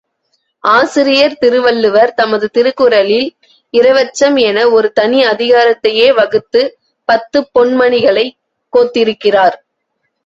ஆசிரியர் 0.63 1.37
திருவள்ளுவர் 1.37 2.13
தமது 2.13 2.49
திருக்குறளில் 2.49 3.27
இரவச்சம் 3.73 4.39
என 4.41 4.69
ஒரு 4.69 4.91
தனி 4.91 5.21
அதிகாரத்தையே 5.25 6.13
வகுத்துப் 6.13 6.73
பத்துப் 7.09 7.51
பொன்மணிகளைக் 7.53 8.35
கோத்திருக்கிறார். 8.73 9.57